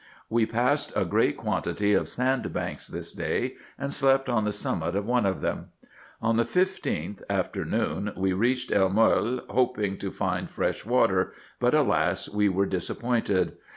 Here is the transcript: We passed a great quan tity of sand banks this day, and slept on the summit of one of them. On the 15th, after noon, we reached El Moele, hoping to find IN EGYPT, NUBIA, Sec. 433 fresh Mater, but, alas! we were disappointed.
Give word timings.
We 0.31 0.47
passed 0.47 0.91
a 0.95 1.05
great 1.05 1.37
quan 1.37 1.61
tity 1.61 1.95
of 1.95 2.07
sand 2.07 2.51
banks 2.51 2.87
this 2.87 3.11
day, 3.11 3.53
and 3.77 3.93
slept 3.93 4.29
on 4.29 4.45
the 4.45 4.51
summit 4.51 4.95
of 4.95 5.05
one 5.05 5.27
of 5.27 5.41
them. 5.41 5.67
On 6.23 6.37
the 6.37 6.43
15th, 6.43 7.21
after 7.29 7.63
noon, 7.63 8.11
we 8.17 8.33
reached 8.33 8.71
El 8.71 8.89
Moele, 8.89 9.41
hoping 9.47 9.99
to 9.99 10.09
find 10.09 10.39
IN 10.39 10.43
EGYPT, 10.45 10.57
NUBIA, 10.63 10.73
Sec. 10.75 10.85
433 10.85 10.85
fresh 10.85 10.85
Mater, 10.87 11.33
but, 11.59 11.73
alas! 11.75 12.27
we 12.29 12.49
were 12.49 12.65
disappointed. 12.65 13.57